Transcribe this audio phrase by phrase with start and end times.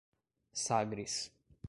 [0.51, 1.31] Sagres